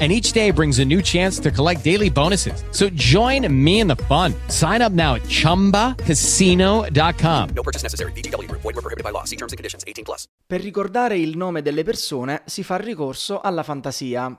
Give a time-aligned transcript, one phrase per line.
[0.00, 2.64] and each day brings a new chance to collect daily bonuses.
[2.70, 4.32] So join me in the fun.
[4.48, 7.48] Sign up now at ChumbaCasino.com.
[7.54, 8.12] No purchase necessary.
[8.12, 8.50] BGW.
[8.50, 9.24] Void were prohibited by law.
[9.24, 9.84] See terms and conditions.
[9.86, 10.24] 18 plus.
[10.46, 14.34] Per ricordare il nome delle persone si fa ricorso alla fantasia.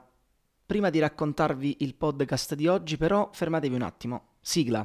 [0.66, 4.30] Prima di raccontarvi il podcast di oggi però fermatevi un attimo.
[4.40, 4.84] Sigla.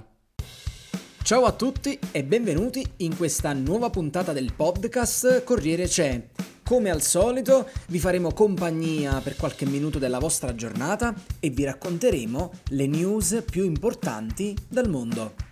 [1.24, 6.47] Ciao a tutti e benvenuti in questa nuova puntata del podcast Corriere c'è.
[6.68, 12.52] Come al solito vi faremo compagnia per qualche minuto della vostra giornata e vi racconteremo
[12.72, 15.47] le news più importanti del mondo.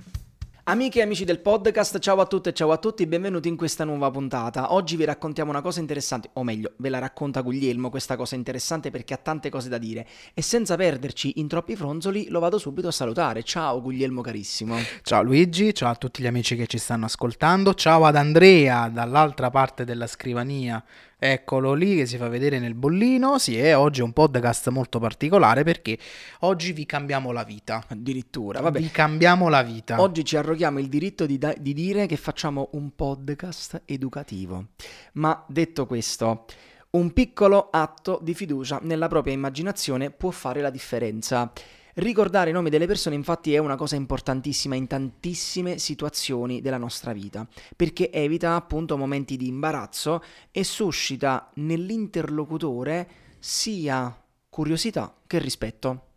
[0.68, 3.84] Amiche e amici del podcast, ciao a tutte e ciao a tutti, benvenuti in questa
[3.84, 4.74] nuova puntata.
[4.74, 8.90] Oggi vi raccontiamo una cosa interessante, o meglio, ve la racconta Guglielmo questa cosa interessante
[8.90, 10.08] perché ha tante cose da dire.
[10.34, 13.44] E senza perderci in troppi fronzoli, lo vado subito a salutare.
[13.44, 14.76] Ciao Guglielmo carissimo.
[15.04, 19.52] Ciao Luigi, ciao a tutti gli amici che ci stanno ascoltando, ciao ad Andrea dall'altra
[19.52, 20.84] parte della scrivania
[21.32, 23.40] Eccolo lì che si fa vedere nel bollino.
[23.40, 25.98] Sì, e oggi è un podcast molto particolare perché
[26.42, 27.84] oggi vi cambiamo la vita.
[27.88, 28.80] Addirittura, vabbè.
[28.80, 30.00] Vi cambiamo la vita.
[30.00, 34.68] Oggi ci arroghiamo il diritto di, da- di dire che facciamo un podcast educativo.
[35.14, 36.46] Ma detto questo,
[36.92, 41.52] un piccolo atto di fiducia nella propria immaginazione può fare la differenza.
[41.98, 47.14] Ricordare i nomi delle persone infatti è una cosa importantissima in tantissime situazioni della nostra
[47.14, 53.08] vita, perché evita appunto momenti di imbarazzo e suscita nell'interlocutore
[53.40, 54.14] sia
[54.50, 56.15] curiosità che rispetto.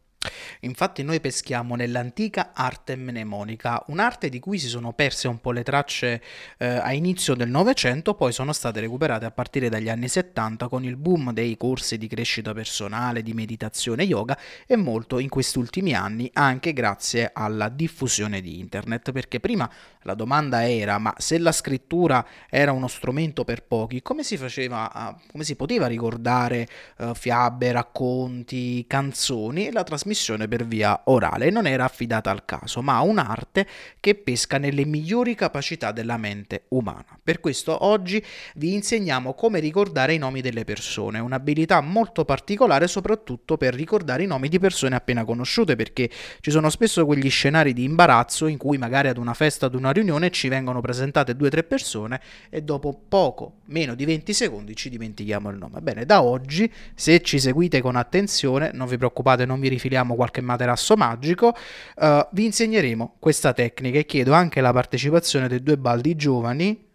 [0.60, 5.62] Infatti noi peschiamo nell'antica arte mnemonica, un'arte di cui si sono perse un po' le
[5.62, 6.22] tracce
[6.58, 10.84] eh, a inizio del Novecento, poi sono state recuperate a partire dagli anni 70 con
[10.84, 15.94] il boom dei corsi di crescita personale, di meditazione yoga e molto in questi ultimi
[15.94, 19.70] anni anche grazie alla diffusione di internet, perché prima
[20.02, 25.16] la domanda era ma se la scrittura era uno strumento per pochi, come si faceva,
[25.30, 26.66] come si poteva ricordare
[26.98, 29.66] uh, fiabe, racconti, canzoni?
[29.66, 33.66] E la trasmissione trasmissione per via orale non era affidata al caso, ma a un'arte
[34.00, 37.18] che pesca nelle migliori capacità della mente umana.
[37.22, 38.22] Per questo oggi
[38.56, 44.26] vi insegniamo come ricordare i nomi delle persone, un'abilità molto particolare soprattutto per ricordare i
[44.26, 48.76] nomi di persone appena conosciute, perché ci sono spesso quegli scenari di imbarazzo in cui
[48.76, 52.62] magari ad una festa, ad una riunione ci vengono presentate due o tre persone e
[52.62, 55.80] dopo poco, meno di 20 secondi ci dimentichiamo il nome.
[55.80, 60.14] Bene, da oggi, se ci seguite con attenzione, non vi preoccupate, non vi rifiliamo abbiamo
[60.14, 61.54] qualche materasso magico,
[61.96, 66.86] uh, vi insegneremo questa tecnica e chiedo anche la partecipazione dei due baldi giovani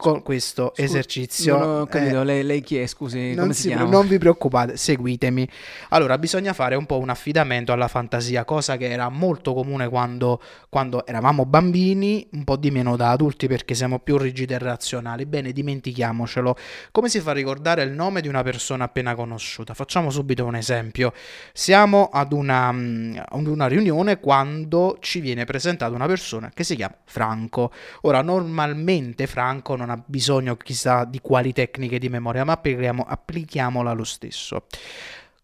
[0.00, 1.58] con questo Scusi, esercizio.
[1.58, 2.86] Non ho capito, eh, lei, lei, chi è?
[2.86, 5.48] Scusi, non, si, non vi preoccupate, seguitemi.
[5.88, 10.40] Allora, bisogna fare un po' un affidamento alla fantasia, cosa che era molto comune quando,
[10.68, 15.26] quando eravamo bambini, un po' di meno da adulti perché siamo più rigidi e razionali.
[15.26, 16.56] Bene, dimentichiamocelo.
[16.92, 19.74] Come si fa a ricordare il nome di una persona appena conosciuta?
[19.74, 21.12] Facciamo subito un esempio.
[21.52, 26.76] Siamo ad una, mm, ad una riunione quando ci viene presentata una persona che si
[26.76, 27.72] chiama Franco.
[28.02, 33.04] Ora, normalmente Franco non non ha bisogno chissà di quali tecniche di memoria, ma applichiamo,
[33.08, 34.66] applichiamola lo stesso.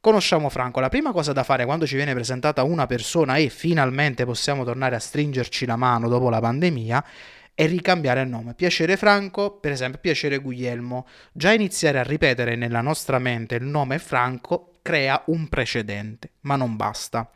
[0.00, 4.26] Conosciamo Franco, la prima cosa da fare quando ci viene presentata una persona e finalmente
[4.26, 7.04] possiamo tornare a stringerci la mano dopo la pandemia
[7.54, 8.52] è ricambiare il nome.
[8.52, 11.06] Piacere Franco, per esempio, piacere Guglielmo.
[11.32, 16.76] Già iniziare a ripetere nella nostra mente il nome Franco crea un precedente, ma non
[16.76, 17.30] basta.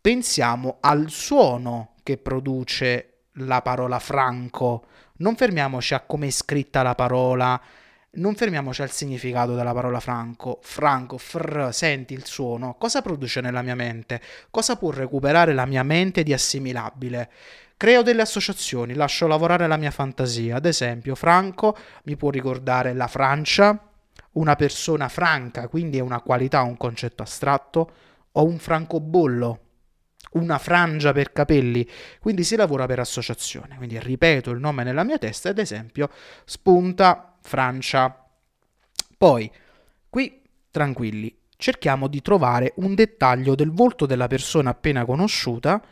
[0.00, 4.86] Pensiamo al suono che produce la parola Franco
[5.22, 7.58] non fermiamoci a come è scritta la parola,
[8.14, 10.58] non fermiamoci al significato della parola franco.
[10.60, 12.74] Franco, fr, senti il suono.
[12.74, 14.20] Cosa produce nella mia mente?
[14.50, 17.30] Cosa può recuperare la mia mente di assimilabile?
[17.76, 20.56] Creo delle associazioni, lascio lavorare la mia fantasia.
[20.56, 23.78] Ad esempio, Franco mi può ricordare la Francia,
[24.32, 27.92] una persona franca, quindi è una qualità, un concetto astratto,
[28.32, 29.60] o un francobollo,
[30.32, 31.86] una frangia per capelli,
[32.20, 33.76] quindi si lavora per associazione.
[33.76, 36.08] Quindi ripeto il nome nella mia testa, ad esempio,
[36.44, 38.24] spunta Francia.
[39.16, 39.50] Poi,
[40.08, 45.82] qui tranquilli, cerchiamo di trovare un dettaglio del volto della persona appena conosciuta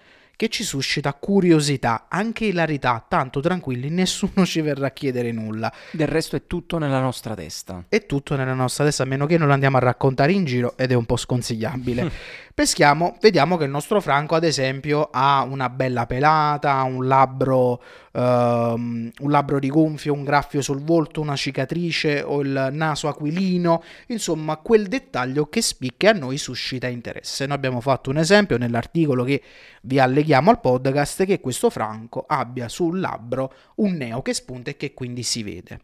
[0.41, 5.71] che ci suscita curiosità, anche ilarità, tanto tranquilli, nessuno ci verrà a chiedere nulla.
[5.91, 7.85] Del resto è tutto nella nostra testa.
[7.87, 10.79] È tutto nella nostra testa, a meno che non lo andiamo a raccontare in giro
[10.79, 12.11] ed è un po' sconsigliabile.
[12.55, 17.83] Peschiamo, vediamo che il nostro Franco, ad esempio, ha una bella pelata, un labbro,
[18.13, 24.57] ehm, un labbro rigonfio, un graffio sul volto, una cicatrice o il naso aquilino, insomma,
[24.57, 27.47] quel dettaglio che spicca e a noi suscita interesse.
[27.47, 29.43] Noi abbiamo fatto un esempio nell'articolo che
[29.83, 34.77] vi alleghiamo al podcast che questo Franco abbia sul labbro un neo che spunta e
[34.77, 35.81] che quindi si vede.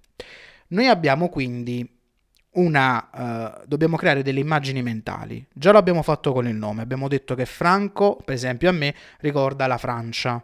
[0.68, 1.88] Noi abbiamo quindi
[2.52, 5.46] una, uh, dobbiamo creare delle immagini mentali.
[5.52, 9.66] Già l'abbiamo fatto con il nome, abbiamo detto che Franco, per esempio a me, ricorda
[9.66, 10.42] la Francia.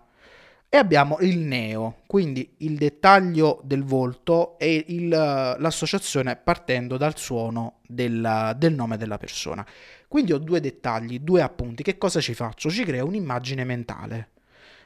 [0.74, 7.80] E abbiamo il neo, quindi il dettaglio del volto e il, l'associazione partendo dal suono
[7.86, 9.66] del, del nome della persona.
[10.08, 11.82] Quindi ho due dettagli, due appunti.
[11.82, 12.70] Che cosa ci faccio?
[12.70, 14.30] Ci creo un'immagine mentale.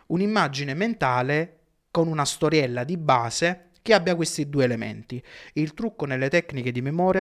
[0.07, 1.59] Un'immagine mentale
[1.93, 5.23] con una storiella di base che abbia questi due elementi.
[5.53, 7.21] Il trucco nelle tecniche di memoria.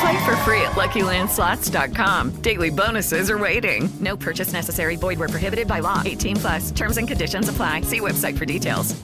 [0.00, 2.42] Play for free at LuckyLandSlots.com.
[2.42, 3.88] Daily bonuses are waiting.
[4.00, 4.96] No purchase necessary.
[4.96, 6.02] Void were prohibited by law.
[6.04, 6.70] 18 plus.
[6.72, 7.82] Terms and conditions apply.
[7.82, 8.94] See website for details.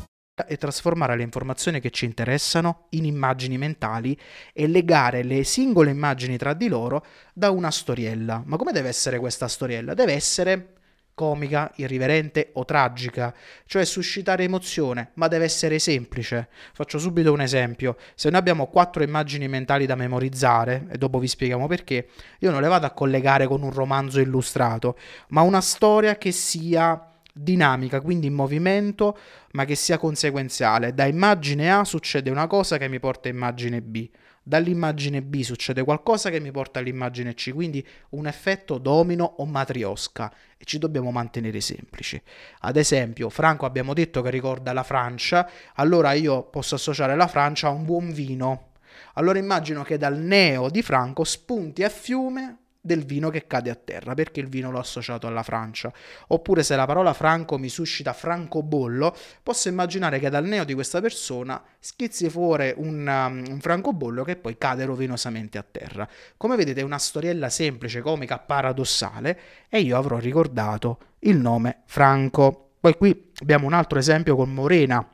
[0.49, 4.19] E trasformare le informazioni che ci interessano in immagini mentali
[4.55, 7.05] e legare le singole immagini tra di loro
[7.35, 8.43] da una storiella.
[8.47, 9.93] Ma come deve essere questa storiella?
[9.93, 10.72] Deve essere
[11.15, 13.35] comica, irriverente o tragica,
[13.67, 16.49] cioè suscitare emozione, ma deve essere semplice.
[16.73, 17.97] Faccio subito un esempio.
[18.15, 22.61] Se noi abbiamo quattro immagini mentali da memorizzare, e dopo vi spieghiamo perché, io non
[22.61, 24.97] le vado a collegare con un romanzo illustrato,
[25.29, 29.17] ma una storia che sia dinamica, quindi in movimento,
[29.53, 30.95] ma che sia conseguenziale.
[30.95, 34.09] Da immagine A succede una cosa che mi porta a immagine B
[34.43, 40.33] dall'immagine B succede qualcosa che mi porta all'immagine C, quindi un effetto domino o matriosca
[40.57, 42.21] e ci dobbiamo mantenere semplici.
[42.61, 47.69] Ad esempio, Franco abbiamo detto che ricorda la Francia, allora io posso associare la Francia
[47.69, 48.71] a un buon vino.
[49.15, 53.77] Allora immagino che dal neo di Franco spunti a fiume del vino che cade a
[53.77, 55.93] terra, perché il vino l'ho associato alla Francia.
[56.29, 61.01] Oppure se la parola franco mi suscita francobollo, posso immaginare che dal neo di questa
[61.01, 66.09] persona schizzi fuori un, um, un francobollo che poi cade rovinosamente a terra.
[66.37, 69.39] Come vedete è una storiella semplice, comica, paradossale
[69.69, 72.71] e io avrò ricordato il nome Franco.
[72.81, 75.07] Poi qui abbiamo un altro esempio con Morena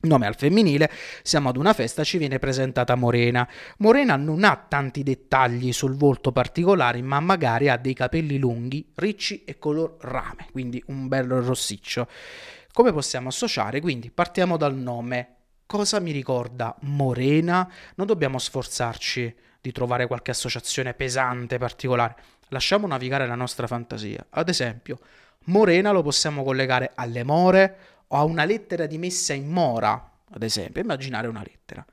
[0.00, 0.90] nome al femminile,
[1.22, 3.48] siamo ad una festa, ci viene presentata Morena.
[3.78, 9.44] Morena non ha tanti dettagli sul volto particolari, ma magari ha dei capelli lunghi, ricci
[9.44, 12.08] e color rame, quindi un bel rossiccio.
[12.72, 13.80] Come possiamo associare?
[13.80, 15.34] Quindi partiamo dal nome.
[15.66, 17.68] Cosa mi ricorda Morena?
[17.96, 22.14] Non dobbiamo sforzarci di trovare qualche associazione pesante, particolare.
[22.50, 24.24] Lasciamo navigare la nostra fantasia.
[24.30, 24.98] Ad esempio,
[25.46, 27.76] Morena lo possiamo collegare alle more
[28.08, 31.84] o a una lettera di messa in mora, ad esempio, immaginare una lettera.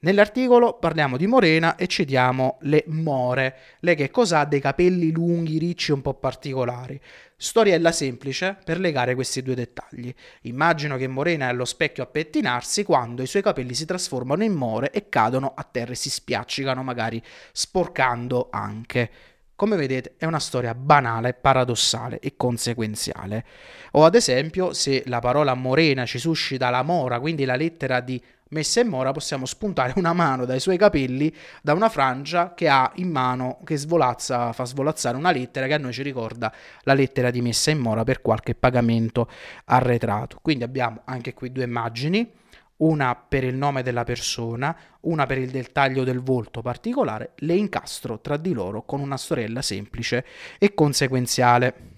[0.00, 3.56] Nell'articolo parliamo di Morena e citiamo le more.
[3.80, 4.44] Lei che cosa ha?
[4.44, 7.00] Dei capelli lunghi, ricci, un po' particolari.
[7.36, 10.14] Storiella semplice per legare questi due dettagli.
[10.42, 14.52] Immagino che Morena è allo specchio a pettinarsi quando i suoi capelli si trasformano in
[14.52, 19.10] more e cadono a terra e si spiaccicano, magari sporcando anche.
[19.58, 23.44] Come vedete è una storia banale, paradossale e conseguenziale.
[23.90, 28.22] O ad esempio se la parola morena ci suscita la mora, quindi la lettera di
[28.50, 32.92] messa in mora, possiamo spuntare una mano dai suoi capelli da una frangia che ha
[32.94, 37.32] in mano, che svolazza, fa svolazzare una lettera che a noi ci ricorda la lettera
[37.32, 39.28] di messa in mora per qualche pagamento
[39.64, 40.38] arretrato.
[40.40, 42.30] Quindi abbiamo anche qui due immagini
[42.78, 48.20] una per il nome della persona, una per il dettaglio del volto particolare, le incastro
[48.20, 50.24] tra di loro con una sorella semplice
[50.58, 51.94] e conseguenziale.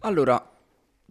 [0.00, 0.52] Allora,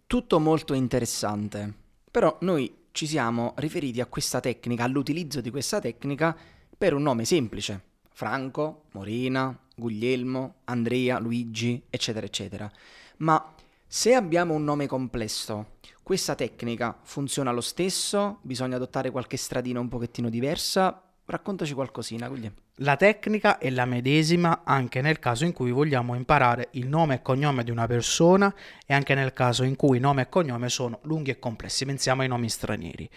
[0.06, 1.72] tutto molto interessante,
[2.10, 6.36] però noi ci siamo riferiti a questa tecnica, all'utilizzo di questa tecnica
[6.76, 7.82] per un nome semplice.
[8.12, 12.70] Franco, Morena, Guglielmo, Andrea, Luigi, eccetera, eccetera.
[13.18, 13.54] Ma
[13.88, 18.38] se abbiamo un nome complesso, questa tecnica funziona lo stesso?
[18.42, 21.02] Bisogna adottare qualche stradina un pochettino diversa?
[21.24, 22.52] Raccontaci qualcosina, quindi.
[22.80, 27.22] La tecnica è la medesima anche nel caso in cui vogliamo imparare il nome e
[27.22, 31.30] cognome di una persona e anche nel caso in cui nome e cognome sono lunghi
[31.30, 31.86] e complessi.
[31.86, 33.08] Pensiamo ai nomi stranieri.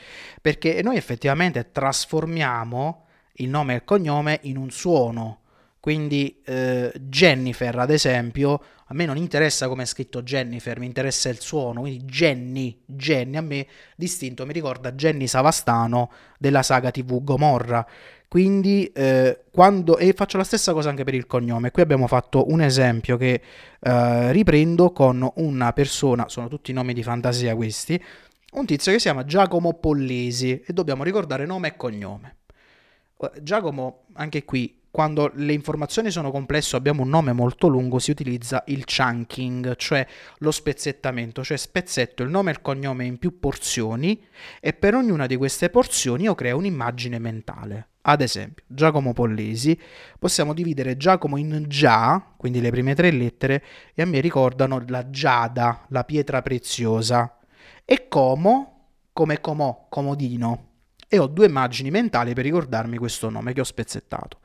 [0.42, 5.42] Perché noi effettivamente trasformiamo il nome e il cognome in un suono.
[5.80, 11.30] Quindi eh, Jennifer, ad esempio, a me non interessa come è scritto Jennifer, mi interessa
[11.30, 17.24] il suono, quindi Jenny, Jenny a me distinto mi ricorda Jenny Savastano della saga TV
[17.24, 17.86] Gomorra.
[18.28, 21.70] Quindi eh, quando e faccio la stessa cosa anche per il cognome.
[21.70, 23.42] Qui abbiamo fatto un esempio che
[23.80, 28.04] eh, riprendo con una persona, sono tutti nomi di fantasia questi,
[28.54, 32.38] un tizio che si chiama Giacomo Pollesi e dobbiamo ricordare nome e cognome.
[33.42, 38.64] Giacomo, anche qui quando le informazioni sono complesse abbiamo un nome molto lungo si utilizza
[38.68, 40.06] il chunking, cioè
[40.40, 44.24] lo spezzettamento, cioè spezzetto il nome e il cognome in più porzioni
[44.60, 47.88] e per ognuna di queste porzioni io creo un'immagine mentale.
[48.02, 49.80] Ad esempio, Giacomo Pollesi,
[50.18, 55.10] possiamo dividere Giacomo in Gia, quindi le prime tre lettere, e a me ricordano la
[55.10, 57.38] giada, la pietra preziosa,
[57.86, 58.80] e Como
[59.20, 60.68] come Comò, comodino.
[61.06, 64.40] E ho due immagini mentali per ricordarmi questo nome che ho spezzettato.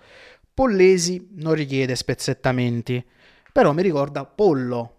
[0.54, 3.04] Pollesi non richiede spezzettamenti,
[3.52, 4.98] però mi ricorda pollo.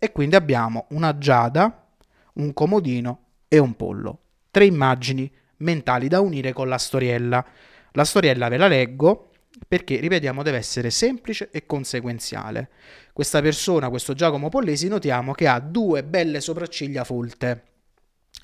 [0.00, 1.86] E quindi abbiamo una giada,
[2.34, 4.18] un comodino e un pollo.
[4.50, 7.46] Tre immagini mentali da unire con la storiella.
[7.92, 9.30] La storiella ve la leggo
[9.68, 12.70] perché, ripetiamo, deve essere semplice e conseguenziale.
[13.12, 17.62] Questa persona, questo Giacomo Pollesi, notiamo che ha due belle sopracciglia folte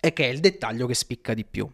[0.00, 1.68] e che è il dettaglio che spicca di più.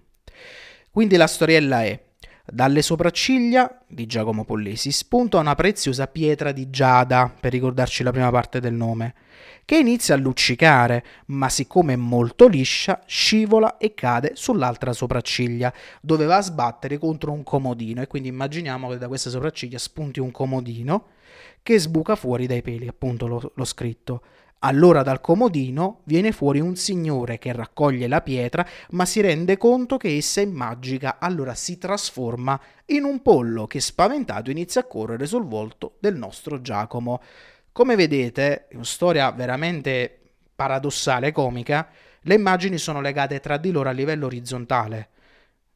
[0.90, 2.05] Quindi la storiella è
[2.50, 8.30] dalle sopracciglia di Giacomo Pollesi spunta una preziosa pietra di giada, per ricordarci la prima
[8.30, 9.14] parte del nome,
[9.64, 16.24] che inizia a luccicare, ma siccome è molto liscia, scivola e cade sull'altra sopracciglia, dove
[16.24, 18.00] va a sbattere contro un comodino.
[18.00, 21.06] E quindi immaginiamo che da questa sopracciglia spunti un comodino
[21.64, 24.22] che sbuca fuori dai peli, appunto l'ho, scritto.
[24.60, 29.96] Allora dal comodino viene fuori un signore che raccoglie la pietra, ma si rende conto
[29.96, 35.26] che essa è magica, allora si trasforma in un pollo che spaventato inizia a correre
[35.26, 37.20] sul volto del nostro Giacomo.
[37.70, 40.20] Come vedete, è una storia veramente
[40.56, 41.88] paradossale, comica,
[42.22, 45.10] le immagini sono legate tra di loro a livello orizzontale.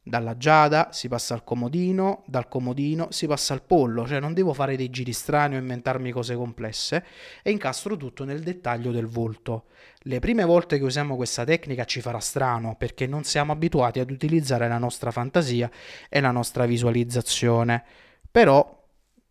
[0.03, 4.51] Dalla giada si passa al comodino, dal comodino si passa al pollo, cioè non devo
[4.51, 7.05] fare dei giri strani o inventarmi cose complesse.
[7.43, 9.65] E incastro tutto nel dettaglio del volto.
[9.99, 14.09] Le prime volte che usiamo questa tecnica ci farà strano perché non siamo abituati ad
[14.09, 15.69] utilizzare la nostra fantasia
[16.09, 17.83] e la nostra visualizzazione,
[18.31, 18.79] però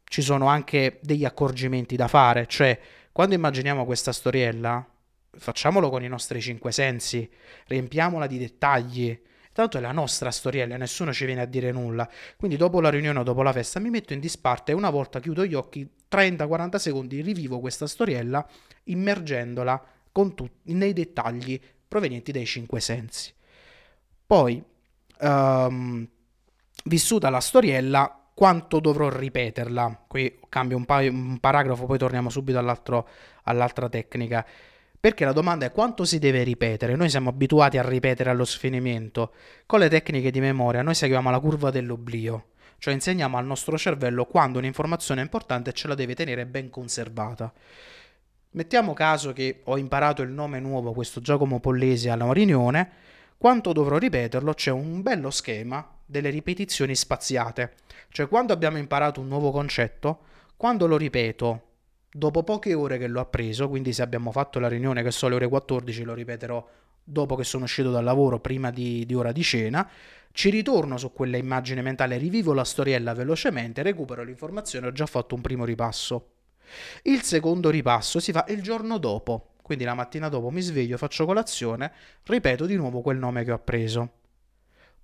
[0.05, 2.79] ci sono anche degli accorgimenti da fare, cioè
[3.11, 4.87] quando immaginiamo questa storiella
[5.33, 7.29] facciamolo con i nostri cinque sensi,
[7.67, 9.21] riempiamola di dettagli
[9.61, 12.09] Tanto è la nostra storiella, nessuno ci viene a dire nulla.
[12.39, 15.21] Quindi dopo la riunione o dopo la festa mi metto in disparte e una volta
[15.21, 18.49] chiudo gli occhi, 30-40 secondi, rivivo questa storiella
[18.85, 23.35] immergendola tut- nei dettagli provenienti dai cinque sensi.
[24.27, 24.65] Poi,
[25.21, 26.09] um,
[26.85, 30.05] vissuta la storiella, quanto dovrò ripeterla?
[30.09, 32.59] Qui cambio un, pa- un paragrafo, poi torniamo subito
[33.43, 34.47] all'altra tecnica.
[35.01, 36.95] Perché la domanda è quanto si deve ripetere?
[36.95, 39.33] Noi siamo abituati a ripetere allo sfinimento.
[39.65, 44.27] Con le tecniche di memoria noi seguiamo la curva dell'oblio, cioè insegniamo al nostro cervello
[44.27, 47.51] quando un'informazione è importante e ce la deve tenere ben conservata.
[48.51, 52.91] Mettiamo caso che ho imparato il nome nuovo, questo Giacomo Pollesi, alla riunione,
[53.39, 54.53] quanto dovrò ripeterlo?
[54.53, 57.73] C'è un bello schema delle ripetizioni spaziate,
[58.11, 60.19] cioè quando abbiamo imparato un nuovo concetto,
[60.59, 61.69] quando lo ripeto
[62.13, 65.37] dopo poche ore che l'ho appreso, quindi se abbiamo fatto la riunione che sono le
[65.37, 66.69] ore 14, lo ripeterò
[67.03, 69.89] dopo che sono uscito dal lavoro, prima di, di ora di cena,
[70.33, 75.35] ci ritorno su quella immagine mentale, rivivo la storiella velocemente, recupero l'informazione, ho già fatto
[75.35, 76.31] un primo ripasso.
[77.03, 81.27] Il secondo ripasso si fa il giorno dopo, quindi la mattina dopo mi sveglio, faccio
[81.27, 81.93] colazione,
[82.25, 84.13] ripeto di nuovo quel nome che ho appreso.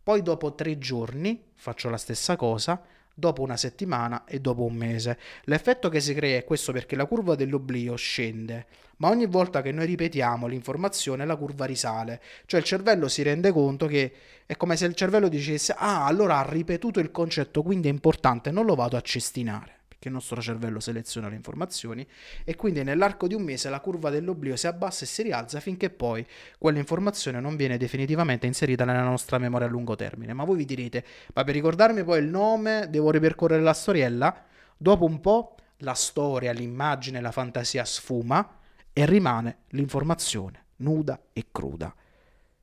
[0.03, 2.81] Poi dopo tre giorni faccio la stessa cosa,
[3.19, 5.19] dopo una settimana e dopo un mese.
[5.45, 8.67] L'effetto che si crea è questo perché la curva dell'oblio scende,
[8.99, 13.53] ma ogni volta che noi ripetiamo l'informazione la curva risale, cioè il cervello si rende
[13.53, 14.13] conto che
[14.45, 18.51] è come se il cervello dicesse ah allora ha ripetuto il concetto quindi è importante,
[18.51, 22.07] non lo vado a cestinare che il nostro cervello seleziona le informazioni
[22.45, 25.91] e quindi nell'arco di un mese la curva dell'oblio si abbassa e si rialza finché
[25.91, 26.27] poi
[26.59, 30.33] quell'informazione non viene definitivamente inserita nella nostra memoria a lungo termine.
[30.33, 34.45] Ma voi vi direte, ma per ricordarmi poi il nome devo ripercorrere la storiella?
[34.77, 38.59] Dopo un po' la storia, l'immagine, la fantasia sfuma
[38.93, 41.95] e rimane l'informazione nuda e cruda.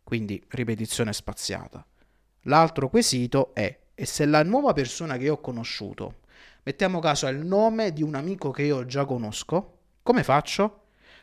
[0.04, 1.86] Quindi ripetizione spaziata.
[2.44, 6.22] L'altro quesito è E se la nuova persona che ho conosciuto,
[6.64, 10.82] mettiamo caso è il nome di un amico che io già conosco, come faccio?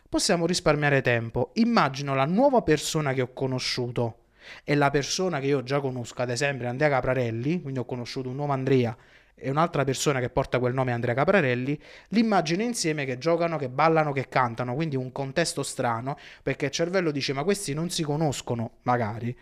[0.09, 1.51] Possiamo risparmiare tempo.
[1.55, 4.25] Immagino la nuova persona che ho conosciuto
[4.65, 8.37] e la persona che io già conosco, ad esempio Andrea Caprarelli, quindi ho conosciuto un
[8.37, 8.97] nuovo Andrea
[9.35, 14.13] e un'altra persona che porta quel nome Andrea Caprarelli, l'immagino insieme che giocano, che ballano,
[14.13, 18.79] che cantano, quindi un contesto strano, perché il cervello dice ma questi non si conoscono
[18.83, 19.37] magari.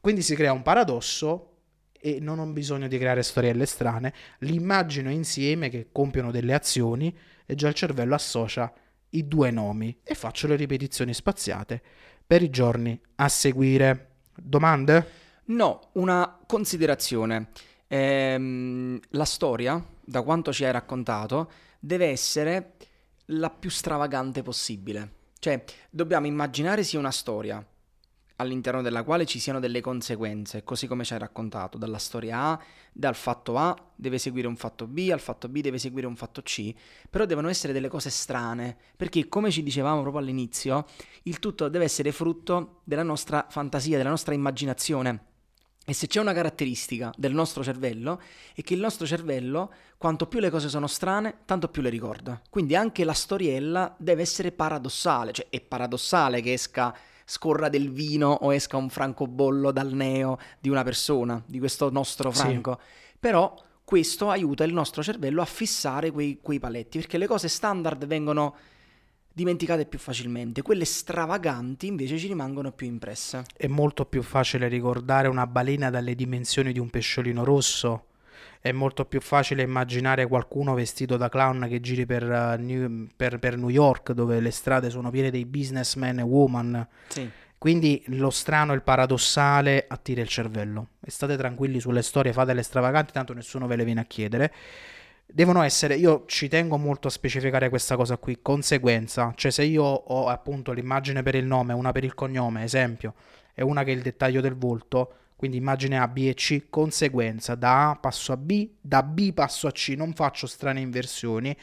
[0.00, 1.55] Quindi si crea un paradosso
[2.00, 7.54] e non ho bisogno di creare storielle strane, l'immagino insieme che compiono delle azioni e
[7.54, 8.72] già il cervello associa
[9.10, 11.80] i due nomi e faccio le ripetizioni spaziate
[12.26, 14.10] per i giorni a seguire.
[14.34, 15.24] Domande?
[15.46, 17.48] No, una considerazione.
[17.86, 22.72] Ehm, la storia, da quanto ci hai raccontato, deve essere
[23.26, 25.12] la più stravagante possibile.
[25.38, 27.64] Cioè, dobbiamo immaginare sia una storia
[28.36, 32.60] all'interno della quale ci siano delle conseguenze, così come ci hai raccontato, dalla storia A,
[32.92, 36.42] dal fatto A deve seguire un fatto B, al fatto B deve seguire un fatto
[36.42, 36.74] C,
[37.08, 40.86] però devono essere delle cose strane, perché come ci dicevamo proprio all'inizio,
[41.24, 45.24] il tutto deve essere frutto della nostra fantasia, della nostra immaginazione.
[45.88, 48.20] E se c'è una caratteristica del nostro cervello
[48.54, 52.42] è che il nostro cervello, quanto più le cose sono strane, tanto più le ricorda.
[52.50, 56.92] Quindi anche la storiella deve essere paradossale, cioè è paradossale che esca
[57.26, 62.30] scorra del vino o esca un francobollo dal neo di una persona, di questo nostro
[62.30, 62.78] franco.
[62.80, 63.16] Sì.
[63.18, 63.54] Però
[63.84, 68.54] questo aiuta il nostro cervello a fissare quei, quei paletti, perché le cose standard vengono
[69.32, 73.44] dimenticate più facilmente, quelle stravaganti invece ci rimangono più impresse.
[73.54, 78.06] È molto più facile ricordare una balena dalle dimensioni di un pesciolino rosso.
[78.66, 83.38] È molto più facile immaginare qualcuno vestito da clown che giri per, uh, New, per,
[83.38, 86.88] per New York, dove le strade sono piene dei businessmen e woman.
[87.06, 87.30] Sì.
[87.56, 90.88] Quindi lo strano e il paradossale attira il cervello.
[91.00, 94.52] E state tranquilli sulle storie, fate le stravaganti, tanto nessuno ve le viene a chiedere
[95.28, 99.82] devono essere, io ci tengo molto a specificare questa cosa qui, conseguenza, cioè se io
[99.82, 103.14] ho appunto l'immagine per il nome, una per il cognome, esempio,
[103.52, 107.54] e una che è il dettaglio del volto, quindi immagine A, B e C, conseguenza,
[107.54, 111.54] da A passo a B, da B passo a C, non faccio strane inversioni,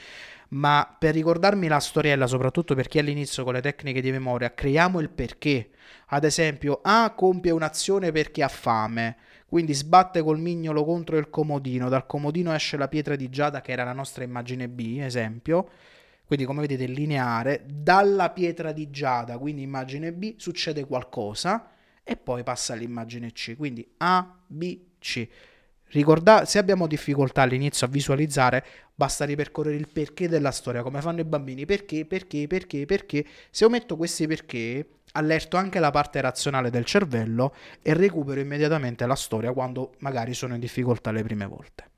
[0.49, 4.99] ma per ricordarmi la storiella, soprattutto per chi all'inizio con le tecniche di memoria, creiamo
[4.99, 5.71] il perché.
[6.09, 11.89] Ad esempio, A compie un'azione perché ha fame, quindi sbatte col mignolo contro il comodino,
[11.89, 15.69] dal comodino esce la pietra di giada che era la nostra immagine B, esempio.
[16.25, 21.72] Quindi come vedete lineare, dalla pietra di giada, quindi immagine B, succede qualcosa
[22.03, 25.27] e poi passa all'immagine C, quindi A, B, C.
[25.93, 31.19] Ricordate, se abbiamo difficoltà all'inizio a visualizzare, basta ripercorrere il perché della storia, come fanno
[31.19, 31.65] i bambini.
[31.65, 33.23] Perché, perché, perché, perché.
[33.51, 39.15] Se ometto questi perché, allerto anche la parte razionale del cervello e recupero immediatamente la
[39.15, 41.92] storia quando magari sono in difficoltà le prime volte.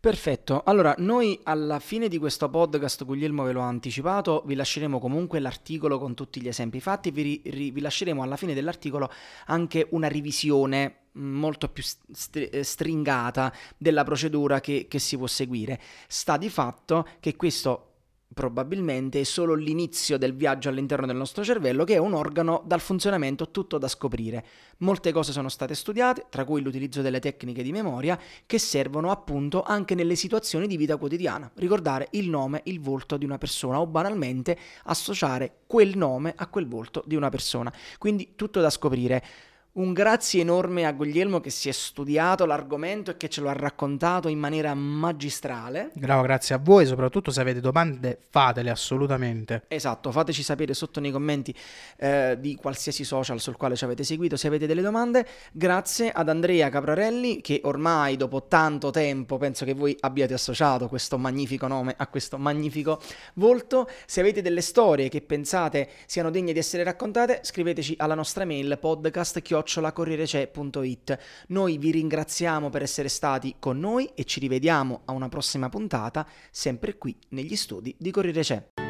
[0.00, 5.40] Perfetto, allora noi alla fine di questo podcast, Guglielmo ve l'ho anticipato, vi lasceremo comunque
[5.40, 9.12] l'articolo con tutti gli esempi fatti, vi, ri, vi lasceremo alla fine dell'articolo
[9.48, 15.78] anche una revisione molto più st- stringata della procedura che, che si può seguire.
[16.08, 17.89] Sta di fatto che questo
[18.32, 22.80] probabilmente è solo l'inizio del viaggio all'interno del nostro cervello, che è un organo dal
[22.80, 24.44] funzionamento tutto da scoprire.
[24.78, 29.62] Molte cose sono state studiate, tra cui l'utilizzo delle tecniche di memoria, che servono appunto
[29.62, 31.50] anche nelle situazioni di vita quotidiana.
[31.56, 36.66] Ricordare il nome, il volto di una persona o banalmente associare quel nome a quel
[36.66, 37.72] volto di una persona.
[37.98, 39.22] Quindi tutto da scoprire.
[39.72, 43.52] Un grazie enorme a Guglielmo che si è studiato l'argomento e che ce lo ha
[43.52, 45.92] raccontato in maniera magistrale.
[45.94, 49.66] Bravo, grazie a voi, soprattutto se avete domande fatele assolutamente.
[49.68, 51.54] Esatto, fateci sapere sotto nei commenti
[51.98, 55.24] eh, di qualsiasi social sul quale ci avete seguito se avete delle domande.
[55.52, 61.16] Grazie ad Andrea Caprarelli che ormai dopo tanto tempo penso che voi abbiate associato questo
[61.16, 63.00] magnifico nome a questo magnifico
[63.34, 63.88] volto.
[64.04, 68.76] Se avete delle storie che pensate siano degne di essere raccontate, scriveteci alla nostra mail
[68.80, 71.18] podcast chiocciolacorrierecè.it.
[71.48, 76.26] Noi vi ringraziamo per essere stati con noi e ci rivediamo a una prossima puntata,
[76.50, 78.89] sempre qui negli studi di Corriere C'è.